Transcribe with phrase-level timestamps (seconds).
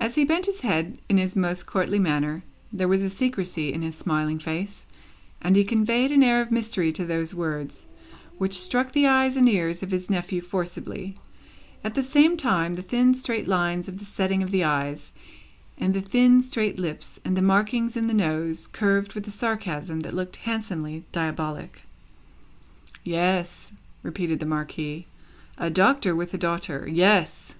[0.00, 2.42] As he bent his head in his most courtly manner,
[2.72, 4.84] there was a secrecy in his smiling face,
[5.40, 7.86] and he conveyed an air of mystery to those words,
[8.38, 11.20] which struck the eyes and ears of his nephew forcibly.
[11.84, 15.12] At the same time, the thin straight lines of the setting of the eyes,
[15.78, 20.00] and the thin straight lips, and the markings in the nose, curved with a sarcasm
[20.00, 21.82] that looked handsomely diabolic.
[23.04, 23.70] "Yes,"
[24.02, 25.06] repeated the Marquis.
[25.58, 26.88] "A Doctor with a daughter.
[26.90, 27.54] Yes.